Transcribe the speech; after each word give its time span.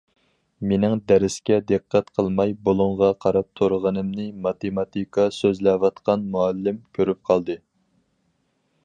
مېنىڭ 0.69 1.01
دەرسكە 1.09 1.57
دىققەت 1.71 2.09
قىلماي 2.19 2.55
بۇلۇڭغا 2.69 3.09
قاراپ 3.25 3.49
تۇرغىنىمنى 3.61 4.27
ماتېماتىكا 4.47 5.27
سۆزلەۋاتقان 5.37 6.25
مۇئەللىم 6.37 6.81
كۆرۈپ 6.99 7.25
قالدى. 7.31 7.59